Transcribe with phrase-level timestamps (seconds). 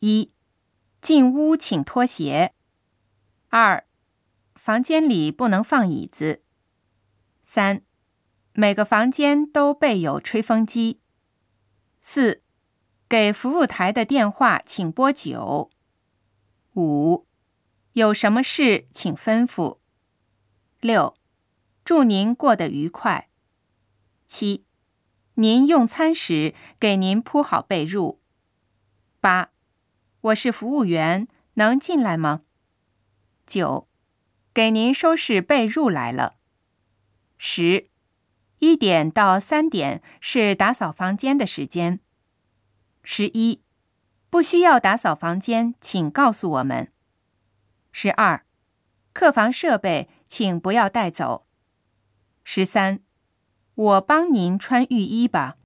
[0.00, 0.30] 一、
[1.00, 2.52] 进屋请脱鞋。
[3.48, 3.86] 二、
[4.54, 6.42] 房间里不能放椅子。
[7.42, 7.82] 三、
[8.52, 11.00] 每个房间都备有吹风机。
[12.02, 12.42] 四、
[13.08, 15.70] 给服务台的电话请拨九。
[16.74, 17.26] 五、
[17.92, 19.78] 有什么事请吩咐。
[20.80, 21.16] 六、
[21.82, 23.30] 祝您过得愉快。
[24.26, 24.66] 七、
[25.34, 28.18] 您用餐时给您铺好被褥。
[29.20, 29.52] 八、
[30.26, 32.42] 我是服务员，能进来吗？
[33.46, 33.86] 九、
[34.52, 36.38] 给您收拾被褥来了。
[37.38, 37.90] 十、
[38.58, 42.00] 一点到三点是打扫房间的时间。
[43.04, 43.62] 十一、
[44.28, 46.90] 不需要打扫房间，请告诉我们。
[47.92, 48.44] 十二、
[49.12, 51.46] 客房设备请不要带走。
[52.42, 53.00] 十三、
[53.74, 55.58] 我帮您穿浴衣吧。